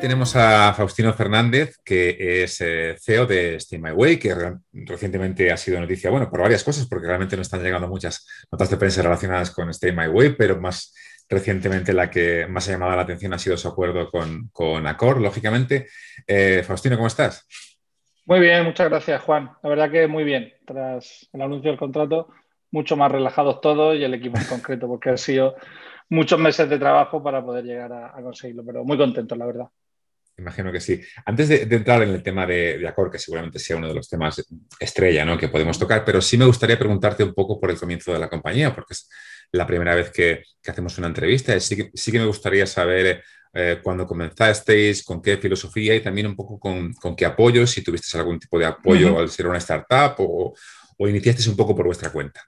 Tenemos 0.00 0.36
a 0.36 0.72
Faustino 0.74 1.12
Fernández, 1.12 1.78
que 1.84 2.42
es 2.42 2.60
eh, 2.60 2.96
CEO 2.98 3.26
de 3.26 3.56
Stay 3.56 3.78
My 3.78 3.90
Way, 3.90 4.18
que 4.18 4.34
recientemente 4.72 5.50
ha 5.50 5.56
sido 5.56 5.80
noticia, 5.80 6.10
bueno, 6.10 6.30
por 6.30 6.40
varias 6.40 6.62
cosas, 6.62 6.86
porque 6.86 7.06
realmente 7.06 7.36
no 7.36 7.42
están 7.42 7.62
llegando 7.62 7.88
muchas 7.88 8.26
notas 8.50 8.70
de 8.70 8.76
prensa 8.76 9.02
relacionadas 9.02 9.50
con 9.50 9.70
Stay 9.70 9.92
My 9.92 10.08
Way, 10.08 10.36
pero 10.36 10.60
más 10.60 10.94
recientemente 11.28 11.92
la 11.92 12.10
que 12.10 12.46
más 12.46 12.68
ha 12.68 12.72
llamado 12.72 12.94
la 12.94 13.02
atención 13.02 13.32
ha 13.32 13.38
sido 13.38 13.56
su 13.56 13.68
acuerdo 13.68 14.10
con, 14.10 14.48
con 14.52 14.86
Accor, 14.86 15.20
lógicamente. 15.20 15.88
Eh, 16.26 16.62
Faustino, 16.64 16.96
¿cómo 16.96 17.08
estás? 17.08 17.46
Muy 18.26 18.40
bien, 18.40 18.64
muchas 18.64 18.88
gracias, 18.88 19.22
Juan. 19.22 19.50
La 19.62 19.68
verdad 19.68 19.90
que 19.90 20.06
muy 20.06 20.24
bien. 20.24 20.52
Tras 20.66 21.28
el 21.32 21.42
anuncio 21.42 21.70
del 21.70 21.78
contrato, 21.78 22.28
mucho 22.70 22.96
más 22.96 23.10
relajados 23.10 23.60
todos 23.60 23.96
y 23.96 24.04
el 24.04 24.14
equipo 24.14 24.38
en 24.38 24.44
concreto, 24.44 24.88
porque 24.88 25.10
ha 25.10 25.16
sido 25.16 25.56
muchos 26.08 26.38
meses 26.38 26.68
de 26.68 26.78
trabajo 26.78 27.22
para 27.22 27.44
poder 27.44 27.64
llegar 27.64 27.92
a, 27.92 28.22
conseguirlo, 28.22 28.64
pero 28.64 28.84
muy 28.84 28.96
contentos, 28.96 29.36
la 29.36 29.46
verdad. 29.46 29.68
Imagino 30.38 30.70
que 30.70 30.80
sí. 30.80 31.00
Antes 31.24 31.48
de, 31.48 31.62
entrar 31.62 32.02
en 32.02 32.10
el 32.10 32.22
tema 32.22 32.46
de, 32.46 32.78
de 32.78 32.86
Accor, 32.86 33.10
que 33.10 33.18
seguramente 33.18 33.58
sea 33.58 33.76
uno 33.76 33.88
de 33.88 33.94
los 33.94 34.08
temas 34.08 34.44
estrella 34.78 35.24
¿no? 35.24 35.38
que 35.38 35.48
podemos 35.48 35.78
tocar, 35.78 36.04
pero 36.04 36.20
sí 36.20 36.36
me 36.36 36.44
gustaría 36.44 36.78
preguntarte 36.78 37.24
un 37.24 37.32
poco 37.32 37.58
por 37.58 37.70
el 37.70 37.78
comienzo 37.78 38.12
de 38.12 38.18
la 38.18 38.28
compañía, 38.28 38.74
porque 38.74 38.92
es 38.92 39.08
la 39.52 39.66
primera 39.66 39.94
vez 39.94 40.10
que, 40.10 40.42
hacemos 40.66 40.98
una 40.98 41.06
entrevista. 41.06 41.58
Sí 41.58 41.76
que, 41.76 41.90
sí 41.94 42.12
que 42.12 42.18
me 42.18 42.26
gustaría 42.26 42.66
saber 42.66 43.22
eh, 43.54 43.80
cuándo 43.82 44.06
comenzasteis, 44.06 45.02
con 45.02 45.22
qué 45.22 45.38
filosofía 45.38 45.94
y 45.94 46.02
también 46.02 46.26
un 46.26 46.36
poco 46.36 46.58
con, 46.58 46.92
qué 47.16 47.24
apoyo, 47.24 47.66
si 47.66 47.82
tuvisteis 47.82 48.14
algún 48.16 48.38
tipo 48.38 48.58
de 48.58 48.66
apoyo 48.66 49.18
al 49.18 49.30
ser 49.30 49.46
una 49.46 49.58
startup 49.58 50.16
o, 50.18 50.54
o 50.98 51.08
iniciasteis 51.08 51.48
un 51.48 51.56
poco 51.56 51.74
por 51.74 51.86
vuestra 51.86 52.10
cuenta. 52.10 52.42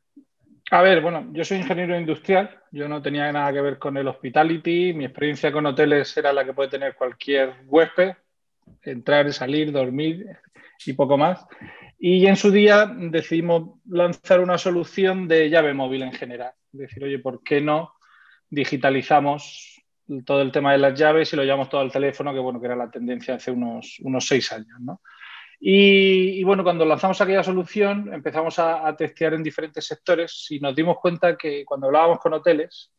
A 0.70 0.82
ver, 0.82 1.00
bueno, 1.00 1.26
yo 1.32 1.44
soy 1.44 1.58
ingeniero 1.58 1.98
industrial, 1.98 2.60
yo 2.70 2.88
no 2.88 3.00
tenía 3.00 3.32
nada 3.32 3.52
que 3.52 3.60
ver 3.62 3.78
con 3.78 3.96
el 3.96 4.06
hospitality, 4.06 4.92
mi 4.92 5.06
experiencia 5.06 5.50
con 5.50 5.64
hoteles 5.64 6.14
era 6.16 6.32
la 6.32 6.44
que 6.44 6.52
puede 6.52 6.68
tener 6.68 6.94
cualquier 6.94 7.54
huésped, 7.66 8.12
entrar, 8.82 9.32
salir, 9.32 9.72
dormir 9.72 10.26
y 10.84 10.92
poco 10.92 11.16
más. 11.16 11.46
Y 11.98 12.26
en 12.26 12.36
su 12.36 12.50
día 12.50 12.86
decidimos 12.94 13.80
lanzar 13.86 14.40
una 14.40 14.58
solución 14.58 15.26
de 15.26 15.48
llave 15.48 15.72
móvil 15.72 16.02
en 16.02 16.12
general. 16.12 16.52
Decir, 16.70 17.02
oye, 17.02 17.18
¿por 17.18 17.42
qué 17.42 17.62
no 17.62 17.94
digitalizamos 18.50 19.82
todo 20.24 20.42
el 20.42 20.52
tema 20.52 20.72
de 20.72 20.78
las 20.78 20.98
llaves 20.98 21.32
y 21.32 21.36
lo 21.36 21.44
llevamos 21.44 21.70
todo 21.70 21.80
al 21.80 21.92
teléfono, 21.92 22.32
que 22.32 22.40
bueno, 22.40 22.60
que 22.60 22.66
era 22.66 22.76
la 22.76 22.90
tendencia 22.90 23.34
hace 23.34 23.50
unos, 23.50 23.98
unos 24.00 24.26
seis 24.26 24.52
años, 24.52 24.80
¿no? 24.80 25.00
Y, 25.60 26.44
bueno, 26.44 26.62
cuando 26.62 26.84
lanzamos 26.84 27.20
aquella 27.20 27.42
solución 27.42 28.12
empezamos 28.12 28.58
a, 28.58 28.94
testear 28.96 29.34
en 29.34 29.42
diferentes 29.42 29.86
sectores 29.86 30.46
y 30.50 30.60
nos 30.60 30.74
dimos 30.74 30.98
cuenta 30.98 31.36
que 31.36 31.64
cuando 31.64 31.86
hablábamos 31.86 32.20
con 32.20 32.32
hoteles, 32.32 32.92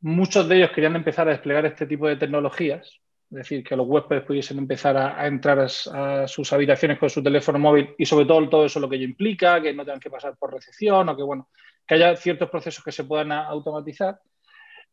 muchos 0.00 0.48
de 0.48 0.56
ellos 0.56 0.70
querían 0.74 0.96
empezar 0.96 1.28
a 1.28 1.32
desplegar 1.32 1.64
este 1.66 1.86
tipo 1.86 2.08
de 2.08 2.16
tecnologías, 2.16 2.88
es 3.30 3.36
decir, 3.36 3.62
que 3.62 3.76
los 3.76 3.86
huéspedes 3.86 4.24
pudiesen 4.24 4.58
empezar 4.58 4.96
a, 4.96 5.26
entrar 5.26 5.60
a, 5.60 6.26
sus 6.26 6.52
habitaciones 6.52 6.98
con 6.98 7.08
su 7.08 7.22
teléfono 7.22 7.60
móvil 7.60 7.94
y 7.96 8.06
sobre 8.06 8.26
todo 8.26 8.48
todo 8.48 8.66
eso 8.66 8.80
lo 8.80 8.88
que 8.88 8.96
ello 8.96 9.04
implica, 9.04 9.62
que 9.62 9.72
no 9.72 9.84
tengan 9.84 10.00
que 10.00 10.10
pasar 10.10 10.36
por 10.36 10.52
recepción 10.52 11.08
o 11.08 11.16
que, 11.16 11.22
bueno, 11.22 11.48
que 11.86 11.94
haya 11.94 12.16
ciertos 12.16 12.50
procesos 12.50 12.84
que 12.84 12.92
se 12.92 13.04
puedan 13.04 13.30
automatizar. 13.30 14.20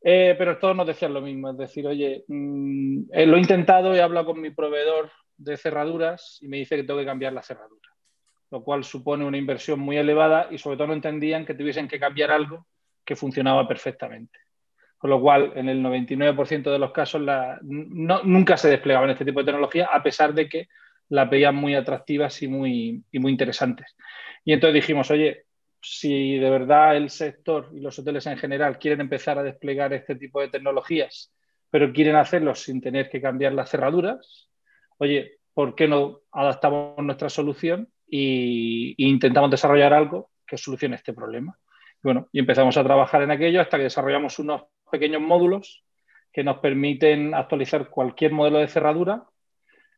Eh, 0.01 0.35
pero 0.37 0.57
todos 0.57 0.77
nos 0.77 0.87
decían 0.87 1.13
lo 1.13 1.19
mismo, 1.19 1.49
es 1.49 1.57
decir, 1.57 1.85
oye, 1.85 2.23
mm, 2.27 3.09
eh, 3.11 3.25
lo 3.25 3.35
he 3.35 3.39
intentado, 3.39 3.93
he 3.93 4.01
hablado 4.01 4.27
con 4.27 4.39
mi 4.39 4.51
proveedor 4.51 5.11
de 5.39 5.57
cerraduras 5.57 6.37
y 6.41 6.47
me 6.47 6.57
dice 6.57 6.75
que 6.75 6.83
tengo 6.83 6.99
que 6.99 7.05
cambiar 7.05 7.33
la 7.33 7.41
cerradura, 7.41 7.89
lo 8.51 8.63
cual 8.63 8.83
supone 8.83 9.25
una 9.25 9.37
inversión 9.37 9.79
muy 9.79 9.97
elevada 9.97 10.47
y 10.51 10.57
sobre 10.57 10.77
todo 10.77 10.87
no 10.87 10.93
entendían 10.93 11.45
que 11.45 11.53
tuviesen 11.53 11.87
que 11.87 11.99
cambiar 11.99 12.31
algo 12.31 12.67
que 13.05 13.15
funcionaba 13.15 13.67
perfectamente. 13.67 14.37
Con 14.97 15.09
lo 15.09 15.21
cual, 15.21 15.53
en 15.55 15.69
el 15.69 15.81
99% 15.81 16.69
de 16.69 16.77
los 16.77 16.91
casos 16.91 17.21
nunca 17.61 18.57
se 18.57 18.69
desplegaban 18.69 19.09
este 19.09 19.23
tipo 19.23 19.39
de 19.39 19.45
tecnología, 19.45 19.89
a 19.91 20.03
pesar 20.03 20.33
de 20.33 20.49
que 20.49 20.67
las 21.07 21.29
veían 21.29 21.55
muy 21.55 21.73
atractivas 21.73 22.41
y 22.43 22.49
muy, 22.49 23.01
y 23.09 23.19
muy 23.19 23.31
interesantes. 23.31 23.95
Y 24.43 24.51
entonces 24.51 24.75
dijimos, 24.75 25.09
oye, 25.09 25.45
si 25.81 26.37
de 26.37 26.49
verdad 26.49 26.97
el 26.97 27.09
sector 27.09 27.69
y 27.73 27.79
los 27.79 27.97
hoteles 27.97 28.25
en 28.27 28.37
general 28.37 28.77
quieren 28.77 28.99
empezar 28.99 29.39
a 29.39 29.43
desplegar 29.43 29.93
este 29.93 30.15
tipo 30.15 30.41
de 30.41 30.49
tecnologías, 30.49 31.33
pero 31.69 31.93
quieren 31.93 32.17
hacerlo 32.17 32.53
sin 32.53 32.81
tener 32.81 33.09
que 33.09 33.21
cambiar 33.21 33.53
las 33.53 33.69
cerraduras, 33.69 34.48
oye, 34.99 35.39
¿por 35.53 35.75
qué 35.75 35.87
no 35.87 36.19
adaptamos 36.31 36.97
nuestra 36.99 37.29
solución 37.29 37.89
e, 38.11 38.93
intentamos 38.97 39.49
desarrollar 39.49 39.93
algo 39.93 40.29
que 40.45 40.57
solucione 40.57 40.95
este 40.95 41.13
problema? 41.13 41.57
Bueno, 42.01 42.27
y 42.31 42.39
empezamos 42.39 42.77
a 42.77 42.83
trabajar 42.83 43.23
en 43.23 43.31
aquello 43.31 43.61
hasta 43.61 43.77
que 43.77 43.83
desarrollamos 43.83 44.39
unos 44.39 44.63
pequeños 44.89 45.21
módulos 45.21 45.83
que 46.31 46.43
nos 46.43 46.59
permiten 46.59 47.33
actualizar 47.33 47.89
cualquier 47.89 48.31
modelo 48.31 48.59
de 48.59 48.67
cerradura. 48.67 49.23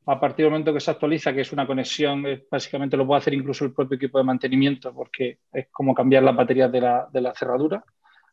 A 0.08 0.20
partir 0.20 0.46
del 0.46 0.52
momento 0.52 0.74
que 0.74 0.80
se 0.80 0.90
actualiza, 0.90 1.34
que 1.34 1.42
es 1.42 1.52
una 1.52 1.68
conexión, 1.68 2.24
básicamente 2.50 2.98
lo 2.98 3.06
puede 3.06 3.20
hacer 3.20 3.34
incluso 3.34 3.66
el 3.66 3.74
propio 3.74 3.98
equipo 3.98 4.18
de 4.18 4.24
mantenimiento, 4.24 4.94
porque 4.94 5.40
es 5.54 5.68
como 5.70 5.94
cambiar 5.94 6.24
las 6.24 6.36
baterías 6.36 6.72
de 6.72 6.82
la, 6.82 7.08
de 7.12 7.22
la 7.22 7.36
cerradura. 7.36 7.84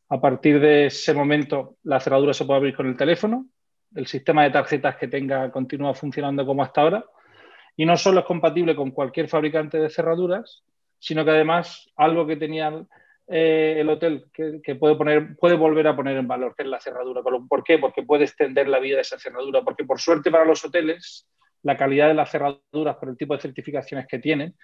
A 0.08 0.20
partir 0.20 0.60
de 0.60 0.86
ese 0.86 1.12
momento, 1.12 1.76
la 1.82 2.00
cerradura 2.00 2.32
se 2.32 2.46
puede 2.46 2.58
abrir 2.58 2.74
con 2.74 2.86
el 2.86 2.96
teléfono 2.96 3.46
el 3.94 4.06
sistema 4.06 4.44
de 4.44 4.50
tarjetas 4.50 4.96
que 4.96 5.08
tenga 5.08 5.50
continúa 5.50 5.94
funcionando 5.94 6.44
como 6.46 6.62
hasta 6.62 6.82
ahora. 6.82 7.04
Y 7.76 7.86
no 7.86 7.96
solo 7.96 8.20
es 8.20 8.26
compatible 8.26 8.74
con 8.74 8.90
cualquier 8.90 9.28
fabricante 9.28 9.78
de 9.78 9.90
cerraduras, 9.90 10.64
sino 10.98 11.24
que 11.24 11.30
además 11.30 11.88
algo 11.96 12.26
que 12.26 12.36
tenía 12.36 12.84
eh, 13.28 13.76
el 13.78 13.88
hotel 13.88 14.26
que, 14.32 14.74
puede, 14.74 14.96
poner, 14.96 15.36
puede 15.36 15.54
volver 15.54 15.86
a 15.86 15.96
poner 15.96 16.16
en 16.16 16.26
valor, 16.26 16.54
que 16.56 16.64
es 16.64 16.68
la 16.68 16.80
cerradura. 16.80 17.22
¿Por 17.22 17.62
qué? 17.62 17.78
Porque 17.78 18.02
puede 18.02 18.24
extender 18.24 18.68
la 18.68 18.80
vida 18.80 18.96
de 18.96 19.02
esa 19.02 19.18
cerradura. 19.18 19.62
Porque 19.62 19.84
por 19.84 20.00
suerte 20.00 20.30
para 20.30 20.44
los 20.44 20.64
hoteles, 20.64 21.28
la 21.62 21.76
calidad 21.76 22.08
de 22.08 22.14
las 22.14 22.30
cerraduras 22.30 22.96
por 22.96 23.08
el 23.08 23.16
tipo 23.16 23.34
de 23.34 23.40
certificaciones 23.40 24.06
que 24.06 24.18
tienen 24.18 24.54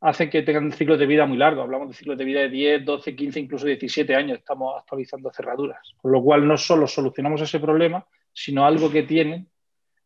hace 0.00 0.30
que 0.30 0.42
tengan 0.42 0.72
ciclos 0.72 0.98
de 0.98 1.06
vida 1.06 1.26
muy 1.26 1.36
largos. 1.36 1.64
Hablamos 1.64 1.88
de 1.88 1.94
ciclos 1.94 2.16
de 2.16 2.24
vida 2.24 2.40
de 2.40 2.48
10, 2.48 2.84
12, 2.84 3.14
15, 3.14 3.40
incluso 3.40 3.66
17 3.66 4.14
años. 4.14 4.38
Estamos 4.38 4.74
actualizando 4.78 5.30
cerraduras. 5.30 5.94
Con 5.98 6.12
lo 6.12 6.22
cual 6.22 6.46
no 6.46 6.56
solo 6.56 6.86
solucionamos 6.86 7.40
ese 7.42 7.60
problema, 7.60 8.06
sino 8.32 8.64
algo 8.64 8.90
que 8.90 9.02
tienen, 9.02 9.48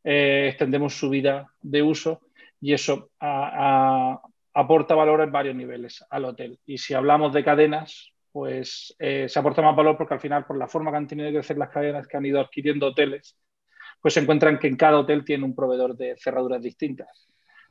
eh, 0.02 0.48
extendemos 0.48 0.94
su 0.94 1.10
vida 1.10 1.52
de 1.62 1.82
uso 1.82 2.20
y 2.60 2.72
eso 2.72 3.10
aporta 3.18 4.94
valor 4.94 5.20
en 5.20 5.32
varios 5.32 5.54
niveles 5.54 6.04
al 6.10 6.24
hotel. 6.24 6.58
Y 6.66 6.78
si 6.78 6.94
hablamos 6.94 7.32
de 7.32 7.44
cadenas, 7.44 8.12
pues 8.32 8.94
eh, 8.98 9.28
se 9.28 9.38
aporta 9.38 9.62
más 9.62 9.76
valor 9.76 9.96
porque 9.96 10.14
al 10.14 10.20
final, 10.20 10.44
por 10.44 10.58
la 10.58 10.66
forma 10.66 10.90
que 10.90 10.96
han 10.96 11.06
tenido 11.06 11.28
que 11.28 11.34
crecer 11.34 11.58
las 11.58 11.70
cadenas 11.70 12.08
que 12.08 12.16
han 12.16 12.26
ido 12.26 12.40
adquiriendo 12.40 12.86
hoteles, 12.86 13.36
pues 14.00 14.14
se 14.14 14.20
encuentran 14.20 14.58
que 14.58 14.66
en 14.66 14.76
cada 14.76 14.98
hotel 14.98 15.24
tiene 15.24 15.44
un 15.44 15.54
proveedor 15.54 15.96
de 15.96 16.16
cerraduras 16.18 16.62
distintas, 16.62 17.28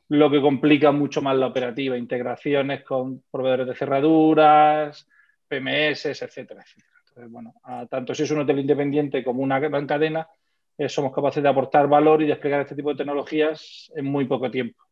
lo 0.08 0.30
que 0.30 0.40
complica 0.40 0.92
mucho 0.92 1.22
más 1.22 1.36
la 1.36 1.46
operativa, 1.46 1.96
integraciones 1.96 2.82
con 2.82 3.22
proveedores 3.30 3.66
de 3.68 3.74
cerraduras, 3.74 5.08
PMS, 5.48 6.06
etcétera, 6.06 6.62
etcétera. 6.62 6.92
Entonces, 7.08 7.32
bueno, 7.32 7.54
tanto 7.88 8.14
si 8.14 8.24
es 8.24 8.30
un 8.30 8.40
hotel 8.40 8.58
independiente 8.58 9.22
como 9.22 9.42
una 9.42 9.58
gran 9.58 9.86
cadena, 9.86 10.28
eh, 10.76 10.88
somos 10.88 11.14
capaces 11.14 11.42
de 11.42 11.48
aportar 11.48 11.86
valor 11.86 12.22
y 12.22 12.26
desplegar 12.26 12.62
este 12.62 12.74
tipo 12.74 12.90
de 12.90 12.96
tecnologías 12.96 13.92
en 13.94 14.06
muy 14.06 14.24
poco 14.26 14.50
tiempo. 14.50 14.82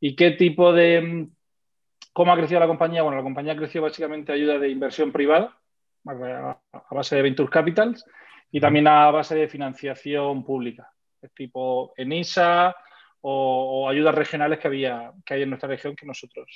¿Y 0.00 0.14
qué 0.14 0.32
tipo 0.32 0.72
de... 0.72 1.00
Mm, 1.00 1.30
¿Cómo 2.12 2.32
ha 2.32 2.36
crecido 2.36 2.60
la 2.60 2.68
compañía? 2.68 3.02
Bueno, 3.02 3.16
la 3.16 3.24
compañía 3.24 3.54
ha 3.54 3.56
crecido 3.56 3.82
básicamente 3.82 4.30
a 4.30 4.36
ayuda 4.36 4.58
de 4.60 4.68
inversión 4.68 5.10
privada, 5.10 5.58
a 6.06 6.60
base 6.92 7.16
de 7.16 7.22
Venture 7.22 7.50
Capitals, 7.50 8.04
y 8.52 8.60
también 8.60 8.86
a 8.86 9.10
base 9.10 9.34
de 9.34 9.48
financiación 9.48 10.44
pública, 10.44 10.88
tipo 11.34 11.92
ENISA 11.96 12.76
o, 13.26 13.88
ayudas 13.88 14.14
regionales 14.14 14.58
que, 14.58 14.68
había, 14.68 15.12
que 15.24 15.34
hay 15.34 15.42
en 15.42 15.48
nuestra 15.48 15.68
región 15.68 15.96
que 15.96 16.04
nosotros 16.04 16.46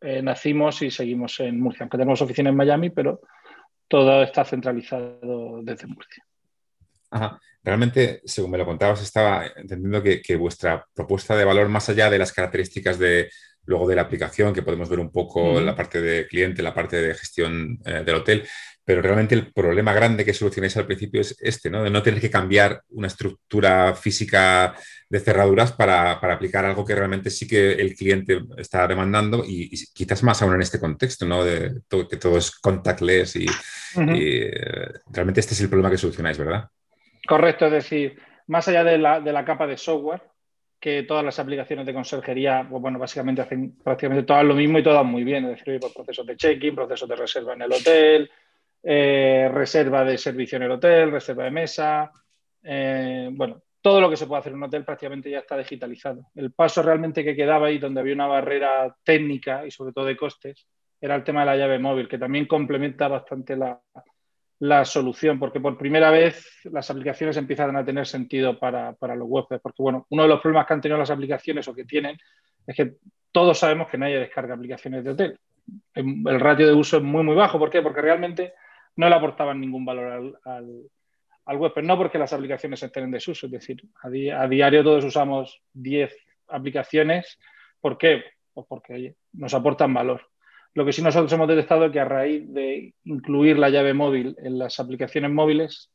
eh, 0.00 0.20
nacimos 0.20 0.82
y 0.82 0.90
seguimos 0.90 1.38
en 1.38 1.60
Murcia, 1.60 1.84
aunque 1.84 1.96
tenemos 1.96 2.20
oficina 2.20 2.50
en 2.50 2.56
Miami, 2.56 2.90
pero 2.90 3.20
todo 3.86 4.22
está 4.22 4.44
centralizado 4.44 5.60
desde 5.62 5.86
Murcia. 5.86 6.24
Realmente, 7.62 8.20
según 8.24 8.50
me 8.50 8.58
lo 8.58 8.66
contabas, 8.66 9.00
estaba 9.00 9.46
entendiendo 9.54 10.02
que, 10.02 10.36
vuestra 10.36 10.84
propuesta 10.92 11.36
de 11.36 11.44
valor, 11.44 11.68
más 11.68 11.88
allá 11.88 12.10
de 12.10 12.18
las 12.18 12.32
características 12.32 12.98
de 12.98 13.30
luego 13.64 13.86
de 13.86 13.94
la 13.94 14.02
aplicación, 14.02 14.52
que 14.52 14.62
podemos 14.62 14.88
ver 14.88 14.98
un 14.98 15.12
poco 15.12 15.60
la 15.60 15.76
parte 15.76 16.00
de 16.00 16.26
cliente, 16.26 16.62
la 16.62 16.74
parte 16.74 17.00
de 17.00 17.14
gestión 17.14 17.78
eh, 17.84 18.02
del 18.04 18.16
hotel, 18.16 18.48
pero 18.84 19.02
realmente 19.02 19.34
el 19.34 19.52
problema 19.52 19.92
grande 19.92 20.24
que 20.24 20.34
solucionáis 20.34 20.76
al 20.76 20.86
principio 20.86 21.20
es 21.20 21.36
este, 21.40 21.70
¿no? 21.70 21.82
De 21.82 21.90
no 21.90 22.02
tener 22.02 22.20
que 22.20 22.30
cambiar 22.30 22.82
una 22.90 23.06
estructura 23.06 23.94
física 23.94 24.74
de 25.08 25.20
cerraduras 25.20 25.72
para, 25.72 26.12
aplicar 26.12 26.64
algo 26.64 26.84
que 26.84 26.94
realmente 26.94 27.30
sí 27.30 27.46
que 27.46 27.72
el 27.72 27.94
cliente 27.94 28.40
está 28.56 28.86
demandando 28.86 29.44
y, 29.46 29.70
quizás 29.92 30.22
más 30.22 30.42
aún 30.42 30.54
en 30.54 30.62
este 30.62 30.80
contexto, 30.80 31.26
¿no? 31.26 31.44
De 31.44 31.82
que 31.88 32.16
todo 32.16 32.38
es 32.38 32.50
contactless 32.50 33.36
y, 33.36 33.46
y 33.96 34.50
realmente 35.10 35.40
este 35.40 35.54
es 35.54 35.60
el 35.60 35.68
problema 35.68 35.90
que 35.90 35.98
solucionáis, 35.98 36.38
¿verdad? 36.38 36.68
Correcto, 37.26 37.66
es 37.66 37.72
decir, 37.72 38.18
más 38.46 38.66
allá 38.68 38.84
de 38.84 38.98
la, 38.98 39.44
capa 39.44 39.66
de 39.66 39.76
software, 39.76 40.22
que 40.80 41.04
todas 41.04 41.24
las 41.24 41.38
aplicaciones 41.38 41.86
de 41.86 41.94
conserjería, 41.94 42.66
pues 42.68 42.82
bueno, 42.82 42.98
básicamente 42.98 43.42
hacen 43.42 43.76
prácticamente 43.82 44.24
todas 44.24 44.44
lo 44.44 44.54
mismo 44.54 44.78
y 44.78 44.82
todas 44.82 45.04
muy 45.04 45.22
bien, 45.22 45.44
es 45.44 45.58
decir, 45.58 45.78
pues 45.78 45.92
procesos 45.92 46.26
de 46.26 46.36
check-in, 46.36 46.74
procesos 46.74 47.08
de 47.08 47.16
reserva 47.16 47.54
en 47.54 47.62
el 47.62 47.72
hotel, 47.72 48.30
eh, 48.82 49.48
reserva 49.52 50.04
de 50.04 50.18
servicio 50.18 50.56
en 50.56 50.64
el 50.64 50.72
hotel, 50.72 51.10
reserva 51.10 51.44
de 51.44 51.50
mesa, 51.50 52.10
eh, 52.62 53.28
bueno, 53.32 53.62
todo 53.80 54.00
lo 54.00 54.08
que 54.08 54.16
se 54.16 54.26
puede 54.26 54.40
hacer 54.40 54.52
en 54.52 54.58
un 54.58 54.64
hotel 54.64 54.84
prácticamente 54.84 55.30
ya 55.30 55.40
está 55.40 55.56
digitalizado. 55.56 56.28
El 56.34 56.52
paso 56.52 56.82
realmente 56.82 57.24
que 57.24 57.36
quedaba 57.36 57.66
ahí, 57.66 57.78
donde 57.78 58.00
había 58.00 58.14
una 58.14 58.26
barrera 58.26 58.94
técnica 59.02 59.66
y 59.66 59.70
sobre 59.70 59.92
todo 59.92 60.04
de 60.04 60.16
costes, 60.16 60.66
era 61.00 61.16
el 61.16 61.24
tema 61.24 61.40
de 61.40 61.46
la 61.46 61.56
llave 61.56 61.78
móvil, 61.78 62.08
que 62.08 62.18
también 62.18 62.46
complementa 62.46 63.08
bastante 63.08 63.56
la, 63.56 63.80
la 64.62 64.84
solución, 64.84 65.40
porque 65.40 65.58
por 65.58 65.76
primera 65.76 66.12
vez 66.12 66.60
las 66.70 66.88
aplicaciones 66.88 67.36
empiezan 67.36 67.74
a 67.74 67.84
tener 67.84 68.06
sentido 68.06 68.60
para, 68.60 68.94
los 69.16 69.26
webs, 69.28 69.60
porque 69.60 69.82
bueno, 69.82 70.06
uno 70.10 70.22
de 70.22 70.28
los 70.28 70.40
problemas 70.40 70.68
que 70.68 70.74
han 70.74 70.80
tenido 70.80 70.98
las 70.98 71.10
aplicaciones 71.10 71.66
o 71.66 71.74
que 71.74 71.84
tienen 71.84 72.16
es 72.64 72.76
que 72.76 72.92
todos 73.32 73.58
sabemos 73.58 73.88
que 73.88 73.98
nadie 73.98 74.20
descarga 74.20 74.54
aplicaciones 74.54 75.02
de 75.02 75.10
hotel. 75.10 75.40
El 75.96 76.38
ratio 76.38 76.68
de 76.68 76.74
uso 76.74 76.98
es 76.98 77.02
muy, 77.02 77.24
muy 77.24 77.34
bajo. 77.34 77.58
¿Por 77.58 77.70
qué? 77.70 77.82
Porque 77.82 78.02
realmente 78.02 78.54
no 78.96 79.08
le 79.08 79.14
aportaban 79.14 79.60
ningún 79.60 79.84
valor 79.84 80.38
al, 80.44 80.88
al, 81.44 81.56
web, 81.56 81.72
no 81.82 81.96
porque 81.96 82.18
las 82.18 82.32
aplicaciones 82.32 82.82
estén 82.82 83.04
en 83.04 83.10
desuso, 83.10 83.46
es 83.46 83.52
decir, 83.52 83.82
a, 84.02 84.42
a 84.42 84.48
diario 84.48 84.84
todos 84.84 85.04
usamos 85.04 85.60
10 85.72 86.14
aplicaciones. 86.48 87.38
¿Por 87.80 87.98
qué? 87.98 88.22
Pues 88.52 88.66
porque 88.68 89.16
nos 89.32 89.54
aportan 89.54 89.92
valor. 89.92 90.22
Lo 90.74 90.84
que 90.84 90.92
sí 90.92 91.02
nosotros 91.02 91.32
hemos 91.32 91.48
detectado 91.48 91.86
es 91.86 91.92
que 91.92 92.00
a 92.00 92.04
raíz 92.04 92.50
de 92.52 92.94
incluir 93.04 93.58
la 93.58 93.68
llave 93.68 93.92
móvil 93.92 94.36
en 94.38 94.58
las 94.58 94.80
aplicaciones 94.80 95.30
móviles, 95.30 95.90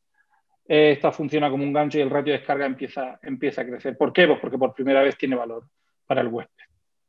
eh, 0.68 0.92
esta 0.92 1.12
funciona 1.12 1.50
como 1.50 1.64
un 1.64 1.74
gancho 1.74 1.98
y 1.98 2.02
el 2.02 2.10
ratio 2.10 2.34
de 2.34 2.40
descarga 2.40 2.66
empieza, 2.66 3.20
empieza 3.24 3.62
a 3.62 3.66
crecer. 3.66 3.98
¿Por 3.98 4.14
qué? 4.14 4.28
Pues 4.28 4.40
porque 4.40 4.58
por 4.58 4.74
primera 4.74 5.02
vez 5.02 5.18
tiene 5.18 5.36
valor 5.36 5.64
para 6.06 6.22
el 6.22 6.28
huésped. 6.28 6.66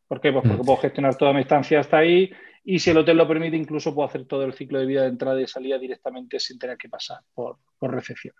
¿Por 0.06 0.20
qué? 0.20 0.32
Pues 0.32 0.44
porque 0.46 0.62
mm. 0.62 0.67
puedo 0.67 0.79
gestionar 0.79 1.17
toda 1.17 1.32
mi 1.32 1.40
estancia 1.40 1.81
hasta 1.81 1.99
ahí 1.99 2.31
y 2.70 2.81
si 2.81 2.91
el 2.91 2.99
hotel 2.99 3.17
lo 3.17 3.26
permite, 3.26 3.56
incluso 3.56 3.94
puedo 3.94 4.06
hacer 4.06 4.26
todo 4.26 4.44
el 4.44 4.53
ciclo 4.53 4.79
de 4.79 4.85
vida 4.85 5.00
de 5.00 5.09
entrada 5.09 5.41
y 5.41 5.47
salida 5.47 5.79
directamente 5.79 6.38
sin 6.38 6.59
tener 6.59 6.76
que 6.76 6.91
pasar 6.91 7.20
por, 7.32 7.56
por 7.79 7.94
recepción. 7.94 8.35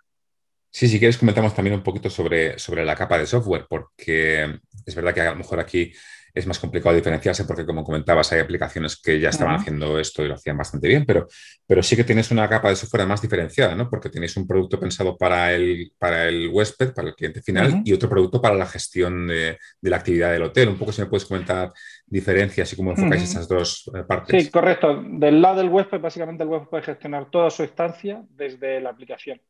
Sí, 0.69 0.87
si 0.87 0.99
quieres 0.99 1.17
comentamos 1.17 1.55
también 1.55 1.75
un 1.75 1.81
poquito 1.81 2.11
sobre, 2.11 2.59
sobre 2.59 2.85
la 2.85 2.95
capa 2.95 3.17
de 3.17 3.25
software, 3.25 3.65
porque 3.67 4.59
es 4.85 4.93
verdad 4.93 5.15
que 5.15 5.21
a 5.21 5.31
lo 5.31 5.37
mejor 5.37 5.59
aquí 5.59 5.91
es 6.33 6.47
más 6.47 6.59
complicado 6.59 6.95
diferenciarse 6.95 7.45
porque, 7.45 7.65
como 7.65 7.83
comentabas, 7.83 8.31
hay 8.31 8.39
aplicaciones 8.39 9.01
que 9.01 9.19
ya 9.19 9.29
estaban 9.29 9.55
haciendo 9.55 9.99
esto 9.99 10.23
y 10.23 10.27
lo 10.27 10.35
hacían 10.35 10.57
bastante 10.57 10.87
bien, 10.87 11.05
pero, 11.05 11.27
pero 11.65 11.83
sí 11.83 11.95
que 11.95 12.03
tienes 12.03 12.31
una 12.31 12.47
capa 12.47 12.69
de 12.69 12.75
software 12.75 13.07
más 13.07 13.21
diferenciada, 13.21 13.75
¿no? 13.75 13.89
Porque 13.89 14.09
tenéis 14.09 14.35
un 14.37 14.47
producto 14.47 14.79
pensado 14.79 15.17
para 15.17 15.53
el, 15.53 15.91
para 15.97 16.27
el 16.27 16.49
huésped, 16.49 16.93
para 16.93 17.09
el 17.09 17.15
cliente 17.15 17.41
final, 17.41 17.81
y 17.83 17.93
otro 17.93 18.09
producto 18.09 18.41
para 18.41 18.55
la 18.55 18.65
gestión 18.65 19.27
de, 19.27 19.57
la 19.81 19.97
actividad 19.97 20.31
del 20.31 20.43
hotel. 20.43 20.69
Un 20.69 20.77
poco 20.77 20.91
si 20.91 21.01
me 21.01 21.07
puedes 21.07 21.25
comentar 21.25 21.71
diferencias 22.05 22.71
y 22.73 22.75
cómo 22.75 22.91
enfocáis 22.91 23.23
esas 23.23 23.47
dos 23.47 23.89
eh, 23.93 24.03
partes. 24.03 24.43
Sí, 24.43 24.51
correcto. 24.51 25.03
Del 25.03 25.41
lado 25.41 25.57
del 25.57 25.69
huésped, 25.69 25.99
básicamente 25.99 26.43
el 26.43 26.49
huésped 26.49 26.69
puede 26.69 26.83
gestionar 26.83 27.29
toda 27.29 27.49
su 27.49 27.63
estancia 27.63 28.23
desde 28.29 28.81
la 28.81 28.89
aplicación. 28.89 29.41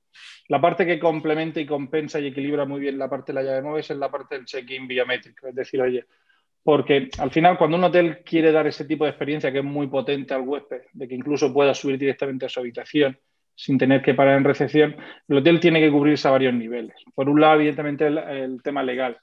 La 0.48 0.60
parte 0.60 0.86
que 0.86 1.00
complementa 1.00 1.60
y 1.60 1.66
compensa 1.66 2.20
y 2.20 2.28
equilibra 2.28 2.66
muy 2.66 2.80
bien 2.80 2.98
la 2.98 3.10
parte 3.10 3.32
de 3.32 3.36
la 3.36 3.44
llave 3.44 3.62
móvil 3.62 3.82
es 3.82 3.90
la 3.92 4.12
parte 4.12 4.36
del 4.36 4.46
check-in 4.46 4.88
biométrico. 4.88 5.48
Es 5.48 5.56
decir, 5.56 5.82
oye, 5.82 6.06
porque 6.64 7.10
al 7.18 7.32
final 7.32 7.58
cuando 7.58 7.78
un 7.78 7.84
hotel 7.84 8.20
quiere 8.24 8.52
dar 8.52 8.68
ese 8.68 8.86
tipo 8.86 9.04
de 9.04 9.12
experiencia 9.12 9.52
que 9.52 9.60
es 9.60 9.64
muy 9.64 9.88
potente 9.88 10.34
al 10.34 10.42
huésped, 10.42 10.82
de 10.94 11.08
que 11.08 11.16
incluso 11.16 11.54
pueda 11.54 11.74
subir 11.74 11.98
directamente 11.98 12.46
a 12.46 12.50
su 12.50 12.60
habitación 12.60 13.18
sin 13.56 13.78
tener 13.78 14.02
que 14.02 14.14
parar 14.14 14.38
en 14.38 14.46
recepción, 14.46 14.96
el 15.28 15.38
hotel 15.38 15.60
tiene 15.60 15.82
que 15.82 15.92
cubrirse 15.92 16.28
a 16.28 16.32
varios 16.32 16.54
niveles. 16.54 16.96
Por 17.14 17.28
un 17.28 17.42
lado, 17.42 17.56
evidentemente, 17.56 18.08
el, 18.08 18.62
tema 18.64 18.84
legal. 18.84 19.18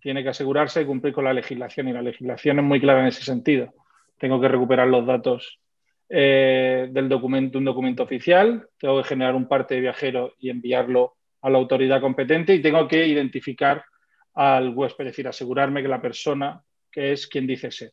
Tiene 0.00 0.24
que 0.24 0.30
asegurarse 0.30 0.80
de 0.80 0.86
cumplir 0.86 1.14
con 1.14 1.22
la 1.22 1.32
legislación 1.32 1.86
y 1.86 1.92
la 1.92 2.02
legislación 2.02 2.58
es 2.58 2.64
muy 2.64 2.80
clara 2.80 3.02
en 3.02 3.06
ese 3.06 3.22
sentido. 3.22 3.72
Tengo 4.18 4.40
que 4.40 4.48
recuperar 4.48 4.88
los 4.88 5.06
datos 5.06 5.60
eh, 6.08 6.88
del 6.90 7.08
documento, 7.08 7.58
un 7.58 7.64
documento 7.64 8.02
oficial, 8.02 8.66
tengo 8.78 9.00
que 9.00 9.08
generar 9.08 9.36
un 9.36 9.46
parte 9.46 9.76
de 9.76 9.80
viajero 9.82 10.34
y 10.40 10.50
enviarlo 10.50 11.14
a 11.40 11.48
la 11.48 11.58
autoridad 11.58 12.00
competente 12.00 12.54
y 12.54 12.62
tengo 12.62 12.88
que 12.88 13.06
identificar 13.06 13.84
al 14.34 14.70
huésped, 14.70 15.06
es 15.06 15.12
decir, 15.12 15.28
asegurarme 15.28 15.82
que 15.82 15.88
la 15.88 16.00
persona 16.00 16.62
que 16.90 17.12
es 17.12 17.26
quien 17.26 17.46
dice 17.46 17.70
ser. 17.70 17.92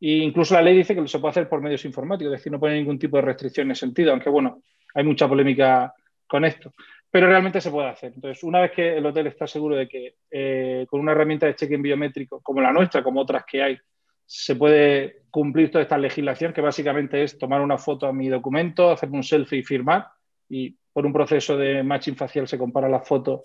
E 0.00 0.18
incluso 0.18 0.54
la 0.54 0.62
ley 0.62 0.76
dice 0.76 0.94
que 0.94 1.06
se 1.08 1.18
puede 1.18 1.30
hacer 1.30 1.48
por 1.48 1.60
medios 1.60 1.84
informáticos, 1.84 2.32
es 2.32 2.40
decir, 2.40 2.52
no 2.52 2.60
pone 2.60 2.74
ningún 2.74 2.98
tipo 2.98 3.16
de 3.16 3.22
restricción 3.22 3.70
en 3.70 3.76
sentido, 3.76 4.12
aunque 4.12 4.28
bueno, 4.28 4.60
hay 4.94 5.04
mucha 5.04 5.28
polémica 5.28 5.94
con 6.26 6.44
esto, 6.44 6.72
pero 7.10 7.26
realmente 7.28 7.60
se 7.60 7.70
puede 7.70 7.88
hacer. 7.88 8.12
Entonces, 8.14 8.42
una 8.42 8.60
vez 8.60 8.72
que 8.72 8.96
el 8.96 9.06
hotel 9.06 9.28
está 9.28 9.46
seguro 9.46 9.76
de 9.76 9.88
que 9.88 10.16
eh, 10.30 10.86
con 10.88 11.00
una 11.00 11.12
herramienta 11.12 11.46
de 11.46 11.54
check-in 11.54 11.80
biométrico 11.80 12.40
como 12.42 12.60
la 12.60 12.72
nuestra, 12.72 13.02
como 13.02 13.20
otras 13.20 13.44
que 13.44 13.62
hay, 13.62 13.78
se 14.26 14.56
puede 14.56 15.22
cumplir 15.30 15.70
toda 15.70 15.82
esta 15.82 15.98
legislación, 15.98 16.52
que 16.52 16.60
básicamente 16.60 17.22
es 17.22 17.38
tomar 17.38 17.60
una 17.60 17.78
foto 17.78 18.06
a 18.06 18.12
mi 18.12 18.28
documento, 18.28 18.90
hacerme 18.90 19.18
un 19.18 19.22
selfie 19.22 19.60
y 19.60 19.62
firmar, 19.62 20.08
y 20.48 20.76
por 20.92 21.06
un 21.06 21.12
proceso 21.12 21.56
de 21.56 21.82
matching 21.82 22.16
facial 22.16 22.48
se 22.48 22.58
compara 22.58 22.88
la 22.88 23.00
foto 23.00 23.44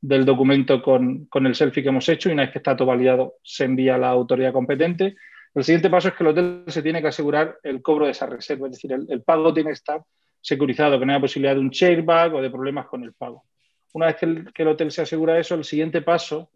del 0.00 0.24
documento 0.24 0.82
con, 0.82 1.28
el 1.32 1.54
selfie 1.54 1.82
que 1.82 1.90
hemos 1.90 2.08
hecho 2.08 2.28
y 2.28 2.32
una 2.32 2.42
vez 2.42 2.52
que 2.52 2.58
está 2.58 2.76
todo 2.76 2.88
validado 2.88 3.34
se 3.42 3.64
envía 3.64 3.96
a 3.96 3.98
la 3.98 4.08
autoridad 4.08 4.52
competente. 4.52 5.16
El 5.54 5.64
siguiente 5.64 5.90
paso 5.90 6.08
es 6.08 6.14
que 6.14 6.24
el 6.24 6.30
hotel 6.30 6.64
se 6.68 6.82
tiene 6.82 7.02
que 7.02 7.08
asegurar 7.08 7.58
el 7.62 7.82
cobro 7.82 8.06
de 8.06 8.12
esa 8.12 8.26
reserva, 8.26 8.68
es 8.68 8.72
decir, 8.72 8.92
el, 8.92 9.22
pago 9.22 9.52
tiene 9.52 9.70
que 9.70 9.74
estar 9.74 10.02
securizado, 10.40 10.98
que 10.98 11.04
no 11.04 11.12
haya 11.12 11.20
posibilidad 11.20 11.54
de 11.54 11.60
un 11.60 11.70
chairback 11.70 12.32
o 12.32 12.40
de 12.40 12.50
problemas 12.50 12.86
con 12.86 13.04
el 13.04 13.12
pago. 13.12 13.44
Una 13.92 14.06
vez 14.06 14.16
que 14.16 14.62
el, 14.62 14.68
hotel 14.68 14.90
se 14.90 15.02
asegura 15.02 15.38
eso, 15.38 15.54
el 15.54 15.64
siguiente 15.64 16.00
paso 16.02 16.50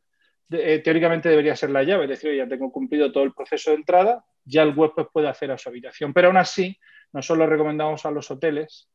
eh, 0.51 0.79
teóricamente 0.79 1.29
debería 1.29 1.57
ser 1.57 1.71
la 1.71 1.83
llave, 1.83 2.05
es 2.05 2.11
decir, 2.11 2.35
ya 2.35 2.49
tengo 2.49 2.71
cumplido 2.71 3.11
todo 3.13 3.25
el 3.25 3.33
proceso 3.33 3.71
de 3.71 3.77
entrada, 3.77 4.25
ya 4.45 4.63
el 4.63 4.79
huésped 4.79 5.07
puede 5.13 5.29
hacer 5.29 5.51
a 5.51 5.59
su 5.59 5.69
habitación. 5.69 6.15
Pero 6.15 6.29
aún 6.29 6.37
así, 6.37 6.79
nosotros 7.13 7.49
recomendamos 7.49 8.07
a 8.07 8.11
los 8.11 8.31
hoteles 8.31 8.89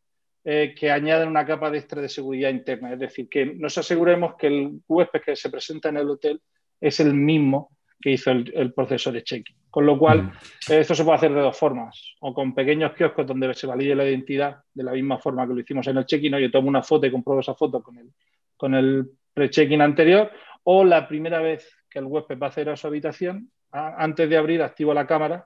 eh, 0.52 0.74
que 0.74 0.90
añaden 0.90 1.30
una 1.30 1.46
capa 1.46 1.70
de 1.70 1.78
extra 1.78 2.02
de 2.02 2.10
seguridad 2.10 2.50
interna. 2.50 2.92
Es 2.92 2.98
decir, 2.98 3.30
que 3.30 3.46
nos 3.46 3.78
aseguremos 3.78 4.34
que 4.36 4.48
el 4.48 4.82
huésped 4.88 5.22
que 5.22 5.36
se 5.36 5.48
presenta 5.52 5.90
en 5.90 5.98
el 5.98 6.10
hotel 6.10 6.42
es 6.82 7.00
el 7.00 7.14
mismo 7.14 7.70
que 8.02 8.14
hizo 8.14 8.32
el, 8.32 8.74
proceso 8.74 9.12
de 9.12 9.24
check-in. 9.24 9.56
Con 9.70 9.86
lo 9.86 10.00
cual, 10.00 10.32
eh, 10.68 10.80
esto 10.80 10.96
se 10.96 11.04
puede 11.04 11.18
hacer 11.18 11.36
de 11.36 11.42
dos 11.42 11.56
formas, 11.56 12.16
o 12.22 12.34
con 12.34 12.56
pequeños 12.56 12.94
kioscos 12.94 13.28
donde 13.28 13.54
se 13.54 13.68
valide 13.68 13.94
la 13.94 14.10
identidad 14.10 14.64
de 14.74 14.84
la 14.84 14.94
misma 14.94 15.20
forma 15.20 15.48
que 15.48 15.54
lo 15.54 15.60
hicimos 15.60 15.86
en 15.86 15.98
el 15.98 16.08
check-in, 16.08 16.36
yo 16.40 16.50
tomo 16.50 16.68
una 16.68 16.82
foto 16.82 17.06
y 17.06 17.12
compruebo 17.12 17.42
esa 17.42 17.54
foto 17.54 17.84
con 17.84 18.00
el, 18.00 18.10
con 18.58 18.74
el 18.74 19.06
pre-check-in 19.36 19.84
anterior, 19.84 20.32
o 20.64 20.84
la 20.84 21.08
primera 21.08 21.42
vez 21.42 21.78
que 21.88 22.00
el 22.00 22.06
huésped 22.06 22.40
va 22.40 22.48
a 22.48 22.50
hacer 22.50 22.70
a 22.70 22.76
su 22.76 22.88
habitación, 22.88 23.52
antes 23.72 24.28
de 24.28 24.36
abrir 24.36 24.64
activo 24.64 24.96
la 24.96 25.06
cámara 25.06 25.46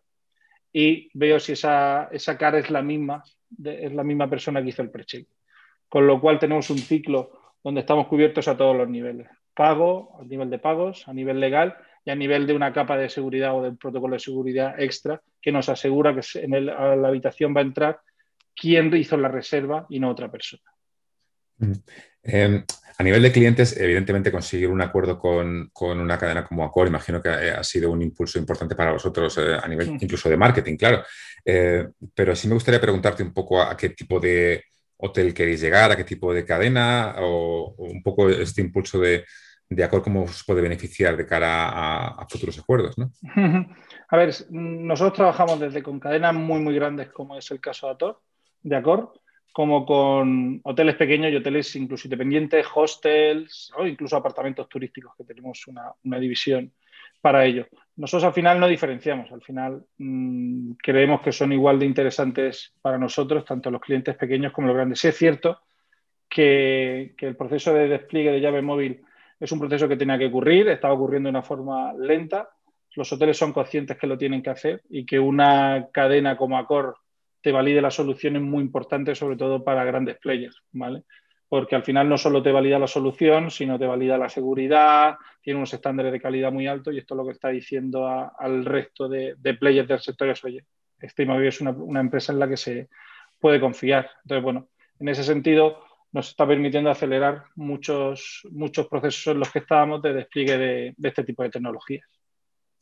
y 0.71 1.09
veo 1.13 1.41
si 1.41 1.51
esa, 1.51 2.07
esa 2.13 2.37
cara 2.37 2.59
es 2.59 2.69
la 2.69 2.81
misma 2.81 3.21
es 3.63 3.93
la 3.93 4.03
misma 4.03 4.29
persona 4.29 4.61
que 4.61 4.69
hizo 4.69 4.81
el 4.81 4.89
pre-check. 4.89 5.27
Con 5.89 6.07
lo 6.07 6.19
cual 6.19 6.39
tenemos 6.39 6.69
un 6.69 6.79
ciclo 6.79 7.31
donde 7.63 7.81
estamos 7.81 8.07
cubiertos 8.07 8.47
a 8.47 8.57
todos 8.57 8.75
los 8.75 8.89
niveles. 8.89 9.27
Pago, 9.53 10.17
a 10.19 10.23
nivel 10.25 10.49
de 10.49 10.59
pagos, 10.59 11.07
a 11.07 11.13
nivel 11.13 11.39
legal 11.39 11.75
y 12.03 12.11
a 12.11 12.15
nivel 12.15 12.47
de 12.47 12.53
una 12.53 12.73
capa 12.73 12.97
de 12.97 13.09
seguridad 13.09 13.55
o 13.55 13.61
del 13.61 13.77
protocolo 13.77 14.15
de 14.15 14.19
seguridad 14.19 14.79
extra 14.79 15.21
que 15.41 15.51
nos 15.51 15.69
asegura 15.69 16.13
que 16.13 16.21
en 16.39 16.65
la 16.65 17.07
habitación 17.07 17.55
va 17.55 17.61
a 17.61 17.63
entrar 17.63 17.99
quien 18.55 18.93
hizo 18.95 19.17
la 19.17 19.29
reserva 19.29 19.85
y 19.89 19.99
no 19.99 20.09
otra 20.09 20.29
persona. 20.29 20.72
Em, 22.23 22.63
a 22.97 23.03
nivel 23.03 23.21
de 23.21 23.31
clientes, 23.31 23.75
evidentemente 23.77 24.31
conseguir 24.31 24.69
un 24.69 24.81
acuerdo 24.81 25.17
con, 25.17 25.71
una 25.81 26.17
cadena 26.17 26.45
como 26.45 26.63
Accor, 26.63 26.87
imagino 26.87 27.21
que 27.21 27.29
ha, 27.29 27.63
sido 27.63 27.91
un 27.91 28.01
impulso 28.01 28.37
importante 28.37 28.75
para 28.75 28.91
vosotros 28.91 29.37
eh, 29.39 29.57
a 29.61 29.67
nivel 29.67 29.97
incluso 29.99 30.29
de 30.29 30.37
marketing, 30.37 30.77
claro. 30.77 31.03
Eh, 31.43 31.87
pero 32.13 32.35
sí 32.35 32.47
me 32.47 32.53
gustaría 32.53 32.79
preguntarte 32.79 33.23
un 33.23 33.33
poco 33.33 33.61
a, 33.61 33.75
qué 33.75 33.89
tipo 33.89 34.19
de 34.19 34.63
hotel 34.97 35.33
queréis 35.33 35.59
llegar, 35.59 35.91
a 35.91 35.97
qué 35.97 36.03
tipo 36.03 36.33
de 36.33 36.45
cadena 36.45 37.15
o, 37.19 37.73
un 37.77 38.03
poco 38.03 38.29
este 38.29 38.61
impulso 38.61 38.99
de, 38.99 39.25
de 39.67 39.83
Accor, 39.83 40.03
cómo 40.03 40.23
os 40.23 40.43
puede 40.45 40.61
beneficiar 40.61 41.17
de 41.17 41.25
cara 41.25 42.09
a, 42.09 42.27
futuros 42.29 42.57
acuerdos. 42.59 42.97
¿no? 42.97 43.11
A 44.09 44.17
ver, 44.17 44.33
nosotros 44.51 45.13
trabajamos 45.13 45.59
desde 45.59 45.81
con 45.81 45.99
cadenas 45.99 46.35
muy, 46.35 46.61
muy 46.61 46.75
grandes, 46.75 47.09
como 47.09 47.35
es 47.37 47.49
el 47.49 47.59
caso 47.59 47.87
de 47.87 47.93
Accor, 47.93 48.21
de 48.61 48.75
Accor 48.75 49.22
como 49.53 49.85
con 49.85 50.59
hoteles 50.63 50.95
pequeños 50.95 51.31
y 51.31 51.35
hoteles 51.35 51.75
incluso 51.75 52.07
independientes, 52.07 52.65
hostels 52.73 53.71
o 53.77 53.85
incluso 53.85 54.17
apartamentos 54.17 54.67
turísticos, 54.67 55.13
que 55.15 55.23
tenemos 55.23 55.67
una, 55.67 56.19
división 56.19 56.73
para 57.21 57.45
ello. 57.45 57.67
Nosotros 57.95 58.23
al 58.25 58.33
final 58.33 58.59
no 58.59 58.67
diferenciamos, 58.67 59.31
al 59.31 59.43
final 59.43 59.85
mm, 59.99 60.71
creemos 60.81 61.21
que 61.21 61.31
son 61.31 61.53
igual 61.53 61.77
de 61.77 61.85
interesantes 61.85 62.73
para 62.81 62.97
nosotros, 62.97 63.45
tanto 63.45 63.69
los 63.69 63.79
clientes 63.79 64.15
pequeños 64.17 64.51
como 64.51 64.67
los 64.67 64.75
grandes. 64.75 64.99
Sí 64.99 65.09
es 65.09 65.17
cierto 65.17 65.59
que, 66.27 67.13
el 67.15 67.35
proceso 67.35 67.75
de 67.75 67.87
despliegue 67.87 68.31
de 68.31 68.41
llave 68.41 68.63
móvil 68.63 69.03
es 69.39 69.51
un 69.51 69.59
proceso 69.59 69.87
que 69.87 69.97
tenía 69.97 70.17
que 70.17 70.25
ocurrir, 70.25 70.67
estaba 70.67 70.95
ocurriendo 70.95 71.27
de 71.27 71.31
una 71.31 71.43
forma 71.43 71.93
lenta. 71.93 72.49
Los 72.95 73.11
hoteles 73.13 73.37
son 73.37 73.53
conscientes 73.53 73.97
que 73.99 74.07
lo 74.07 74.17
tienen 74.17 74.41
que 74.41 74.49
hacer 74.49 74.81
y 74.89 75.05
que 75.05 75.19
una 75.19 75.89
cadena 75.91 76.35
como 76.35 76.57
Accor 76.57 76.97
te 77.43 77.51
valide 77.51 77.81
la 77.81 77.91
solución 77.91 78.37
es 78.37 78.41
muy 78.41 78.63
importante, 78.63 79.13
sobre 79.13 79.35
todo 79.35 79.63
para 79.63 79.83
grandes 79.83 80.17
players, 80.17 80.63
¿vale? 80.71 81.03
Porque 81.49 81.75
al 81.75 81.83
final 81.83 82.07
no 82.07 82.17
solo 82.17 82.41
te 82.41 82.53
valida 82.53 82.79
la 82.79 82.87
solución, 82.87 83.51
sino 83.51 83.77
te 83.77 83.85
valida 83.85 84.17
la 84.17 84.29
seguridad, 84.29 85.17
tiene 85.41 85.57
unos 85.57 85.73
estándares 85.73 86.13
de 86.13 86.21
calidad 86.21 86.53
muy 86.53 86.67
altos 86.67 86.93
y 86.93 86.99
esto 86.99 87.13
es 87.13 87.17
lo 87.17 87.25
que 87.25 87.33
está 87.33 87.49
diciendo 87.49 88.07
al 88.07 88.63
resto 88.63 89.09
de, 89.09 89.35
players 89.59 89.89
del 89.89 89.99
sector 89.99 90.29
es, 90.29 90.43
oye, 90.45 90.65
este 90.99 91.27
es 91.47 91.61
una, 91.61 91.99
empresa 91.99 92.31
en 92.31 92.39
la 92.39 92.47
que 92.47 92.55
se 92.55 92.87
puede 93.41 93.59
confiar. 93.59 94.09
Entonces, 94.23 94.41
bueno, 94.41 94.69
en 94.99 95.09
ese 95.09 95.25
sentido, 95.25 95.83
nos 96.13 96.29
está 96.29 96.47
permitiendo 96.47 96.89
acelerar 96.89 97.43
muchos, 97.55 98.47
muchos 98.51 98.87
procesos 98.87 99.33
en 99.33 99.39
los 99.39 99.51
que 99.51 99.59
estábamos 99.59 100.01
de 100.01 100.13
despliegue 100.13 100.57
de, 100.57 100.95
este 101.03 101.25
tipo 101.25 101.43
de 101.43 101.49
tecnologías. 101.49 102.07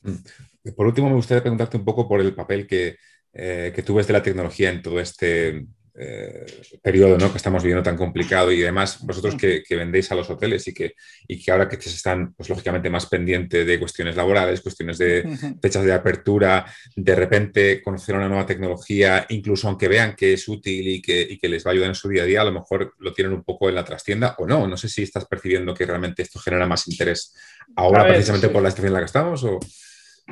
Mm. 0.04 0.70
Por 0.76 0.86
último, 0.86 1.10
me 1.10 1.16
gustaría 1.16 1.42
preguntarte 1.42 1.78
un 1.78 1.86
poco 1.86 2.08
por 2.08 2.22
el 2.22 2.36
papel 2.36 2.68
que, 2.68 2.98
eh, 3.34 3.72
que 3.74 3.84
tú 3.84 3.96
ves 3.96 4.08
de 4.08 4.14
la 4.14 4.24
tecnología 4.24 4.70
en 4.70 4.82
todo 4.82 5.00
este 5.00 5.66
eh, 5.94 6.46
periodo 6.82 7.18
¿no? 7.18 7.32
que 7.32 7.38
estamos 7.38 7.62
viviendo 7.64 7.84
tan 7.84 7.98
complicado 7.98 8.50
y 8.50 8.62
además 8.62 9.00
vosotros 9.02 9.36
que, 9.36 9.64
vendéis 9.72 10.10
a 10.12 10.16
los 10.16 10.30
hoteles 10.30 10.66
y 10.70 10.74
que, 10.74 10.96
y 11.28 11.38
que 11.38 11.52
ahora 11.52 11.68
que 11.68 11.76
se 11.82 11.90
están, 11.90 12.34
pues 12.34 12.50
lógicamente, 12.50 12.90
más 12.90 13.08
pendientes 13.08 13.68
de 13.68 13.78
cuestiones 13.78 14.16
laborales, 14.16 14.62
cuestiones 14.62 14.98
de 14.98 15.28
fechas 15.62 15.84
de 15.84 15.94
apertura, 15.94 16.66
de 16.96 17.14
repente 17.14 17.82
conocer 17.82 18.16
una 18.16 18.30
nueva 18.30 18.46
tecnología, 18.46 19.26
incluso 19.30 19.68
aunque 19.68 19.90
vean 19.90 20.16
que 20.16 20.34
es 20.34 20.48
útil 20.48 20.88
y 20.88 21.02
que, 21.02 21.22
y 21.22 21.38
que 21.38 21.50
les 21.50 21.66
va 21.66 21.72
a 21.72 21.74
ayudar 21.74 21.90
en 21.90 21.96
su 21.96 22.08
día 22.08 22.24
a 22.24 22.26
día, 22.26 22.42
a 22.42 22.46
lo 22.46 22.54
mejor 22.54 22.94
lo 22.98 23.14
tienen 23.14 23.34
un 23.34 23.44
poco 23.44 23.68
en 23.68 23.76
la 23.76 23.84
trastienda 23.84 24.36
o 24.40 24.48
no. 24.48 24.68
No 24.68 24.78
sé 24.78 24.88
si 24.88 25.04
estás 25.04 25.26
percibiendo 25.26 25.74
que 25.74 25.86
realmente 25.86 26.22
esto 26.22 26.40
genera 26.40 26.66
más 26.66 26.88
interés 26.88 27.36
ahora 27.76 28.08
precisamente 28.08 28.50
por 28.50 28.64
la 28.64 28.70
situación 28.70 28.88
en 28.88 28.94
la 28.94 29.00
que 29.00 29.06
estamos 29.06 29.44
o... 29.44 29.60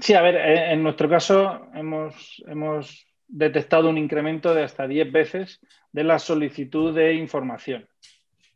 Sí, 0.02 0.14
a 0.14 0.22
ver, 0.22 0.36
en 0.36 0.84
nuestro 0.84 1.10
caso 1.10 1.68
hemos, 1.74 2.44
hemos 2.48 3.06
detectado 3.28 3.90
un 3.90 3.98
incremento 3.98 4.54
de 4.54 4.64
hasta 4.64 4.88
10 4.88 5.12
veces 5.12 5.60
de 5.92 6.04
la 6.04 6.20
solicitud 6.20 6.94
de 6.94 7.14
información. 7.14 7.88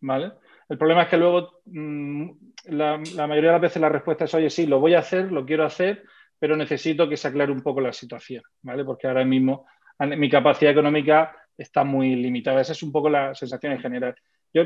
¿vale? 0.02 0.34
El 0.70 0.78
problema 0.78 1.04
es 1.04 1.10
que 1.10 1.18
luego 1.18 1.62
mm, 1.66 2.30
la, 2.66 2.98
mayoría 2.98 3.50
de 3.50 3.54
las 3.54 3.62
veces 3.62 3.82
la 3.82 3.90
respuesta 3.90 4.26
es, 4.26 4.34
oye, 4.34 4.50
sí, 4.50 4.66
lo 4.66 4.80
voy 4.80 4.94
a 4.94 5.00
hacer, 5.00 5.32
lo 5.32 5.46
quiero 5.46 5.66
hacer, 5.66 6.04
pero 6.40 6.56
necesito 6.56 7.08
que 7.08 7.18
se 7.18 7.28
aclare 7.28 7.52
un 7.52 7.62
poco 7.62 7.82
la 7.82 7.94
situación, 7.94 8.44
¿vale? 8.62 8.84
Porque 8.84 9.08
ahora 9.08 9.24
mismo 9.24 9.66
mi 10.00 10.30
capacidad 10.30 10.72
económica 10.72 11.36
está 11.58 11.84
muy 11.84 12.16
limitada. 12.16 12.62
Esa 12.62 12.74
es 12.74 12.84
un 12.84 12.92
poco 12.92 13.10
la 13.10 13.34
sensación 13.36 13.74
en 13.74 13.80
general. 13.80 14.16
Yo 14.54 14.66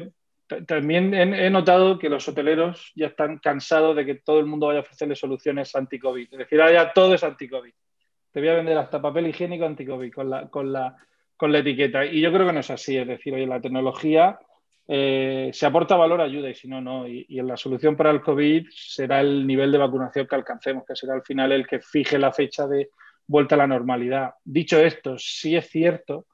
también 0.66 1.14
he, 1.14 1.50
notado 1.50 2.00
que 2.00 2.10
los 2.10 2.28
hoteleros 2.28 2.92
ya 2.96 3.08
están 3.08 3.38
cansados 3.40 3.96
de 3.96 4.06
que 4.06 4.16
todo 4.16 4.40
el 4.40 4.46
mundo 4.46 4.68
vaya 4.68 4.80
a 4.80 4.84
ofrecerle 4.84 5.16
soluciones 5.16 5.76
anti-COVID. 5.76 6.28
Es 6.32 6.38
decir, 6.40 6.60
ya 6.60 6.94
todo 6.94 7.14
es 7.14 7.24
anti-COVID 7.24 7.74
te 8.38 8.42
voy 8.42 8.50
a 8.50 8.56
vender 8.56 8.78
hasta 8.78 9.02
papel 9.02 9.26
higiénico 9.26 9.66
anti-COVID 9.66 10.14
con 10.14 10.30
la, 10.30 10.48
con, 10.48 10.72
la, 10.72 10.96
con 11.36 11.52
la 11.52 11.58
etiqueta. 11.58 12.06
Y 12.06 12.22
yo 12.22 12.32
creo 12.32 12.46
que 12.46 12.54
no 12.54 12.60
es 12.60 12.70
así, 12.70 12.96
es 12.96 13.08
decir, 13.08 13.34
oye, 13.34 13.48
la 13.48 13.60
tecnología 13.60 14.38
eh, 14.88 15.50
se 15.52 15.66
aporta 15.66 15.96
valor, 15.96 16.22
ayuda, 16.22 16.48
y 16.48 16.54
si 16.54 16.68
no, 16.68 16.80
no. 16.80 17.08
Y, 17.08 17.26
en 17.30 17.48
la 17.48 17.58
solución 17.58 17.96
para 17.96 18.12
el 18.12 18.22
COVID 18.22 18.68
será 18.70 19.22
el 19.22 19.48
nivel 19.48 19.72
de 19.72 19.80
vacunación 19.80 20.28
que 20.28 20.36
alcancemos, 20.36 20.86
que 20.86 20.96
será 20.96 21.16
al 21.16 21.24
final 21.24 21.52
el 21.52 21.66
que 21.66 21.80
fije 21.80 22.20
la 22.20 22.32
fecha 22.32 22.68
de 22.68 22.92
vuelta 23.26 23.56
a 23.56 23.58
la 23.58 23.66
normalidad. 23.66 24.36
Dicho 24.44 24.80
esto, 24.80 25.18
sí 25.18 25.56
es 25.56 25.68
cierto 25.68 26.28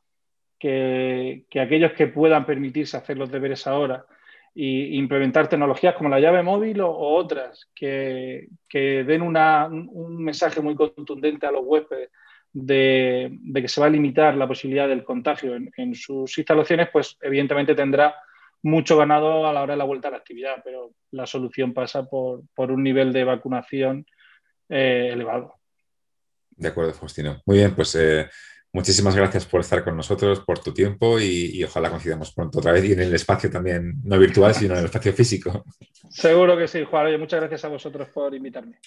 que, 0.64 1.44
que 1.50 1.60
aquellos 1.60 1.92
que 1.92 2.08
puedan 2.08 2.46
permitirse 2.46 2.96
hacer 2.96 3.18
los 3.18 3.30
deberes 3.30 3.68
ahora 3.68 4.06
y 4.56 4.98
implementar 4.98 5.50
tecnologías 5.50 5.94
como 5.96 6.08
la 6.08 6.22
llave 6.22 6.42
móvil 6.42 6.80
o, 6.80 6.90
otras 6.90 7.70
que, 7.76 8.48
den 8.72 9.22
un 9.22 10.24
mensaje 10.24 10.62
muy 10.62 10.74
contundente 10.74 11.46
a 11.46 11.52
los 11.52 11.64
huéspedes 11.66 12.12
de, 12.54 13.38
que 13.54 13.68
se 13.68 13.82
va 13.82 13.88
a 13.88 13.90
limitar 13.90 14.38
la 14.38 14.48
posibilidad 14.48 14.88
del 14.88 15.04
contagio 15.04 15.54
en, 15.54 15.96
sus 15.96 16.38
instalaciones, 16.38 16.88
pues 16.94 17.18
evidentemente 17.22 17.76
tendrá 17.76 18.16
mucho 18.62 18.96
ganado 18.96 19.46
a 19.46 19.52
la 19.52 19.64
hora 19.64 19.74
de 19.74 19.80
la 19.80 19.84
vuelta 19.84 20.08
a 20.08 20.12
la 20.12 20.18
actividad, 20.18 20.62
pero 20.64 20.94
la 21.12 21.28
solución 21.28 21.74
pasa 21.74 22.06
por, 22.06 22.46
un 22.56 22.84
nivel 22.84 23.12
de 23.12 23.26
vacunación 23.26 24.06
eh, 24.70 25.10
elevado. 25.12 25.56
De 26.52 26.70
acuerdo, 26.70 26.94
Faustino. 26.94 27.42
Muy 27.46 27.58
bien, 27.58 27.76
pues 27.76 27.94
eh, 27.96 28.30
Muchísimas 28.76 29.16
gracias 29.16 29.46
por 29.46 29.62
estar 29.62 29.84
con 29.84 29.96
nosotros, 29.96 30.40
por 30.40 30.58
tu 30.58 30.74
tiempo 30.74 31.20
y, 31.20 31.64
ojalá 31.64 31.92
coincidamos 31.92 32.34
pronto 32.34 32.58
otra 32.58 32.72
vez 32.72 32.84
y 32.86 32.94
en 32.94 33.02
el 33.02 33.14
espacio 33.14 33.48
también, 33.52 34.02
no 34.04 34.18
virtual, 34.18 34.56
sino 34.56 34.74
en 34.74 34.80
el 34.80 34.86
espacio 34.86 35.14
físico. 35.14 35.64
Seguro 36.10 36.58
que 36.58 36.68
sí, 36.68 36.84
Juan. 36.84 37.20
muchas 37.20 37.40
gracias 37.40 37.66
a 37.66 37.68
vosotros 37.68 38.10
por 38.10 38.34
invitarme. 38.34 38.80